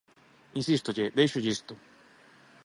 [0.59, 1.73] Insístolle, déixolle isto.